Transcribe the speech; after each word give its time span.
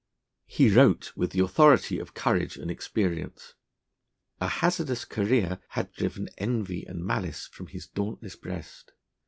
He 0.47 0.67
wrote 0.71 1.15
with 1.15 1.29
the 1.29 1.41
authority 1.41 1.99
of 1.99 2.15
courage 2.15 2.57
and 2.57 2.71
experience. 2.71 3.53
A 4.39 4.47
hazardous 4.47 5.05
career 5.05 5.59
had 5.77 5.91
driven 5.93 6.27
envy 6.39 6.83
and 6.87 7.05
malice 7.05 7.45
from 7.45 7.67
his 7.67 7.85
dauntless 7.85 8.35
breast. 8.35 8.93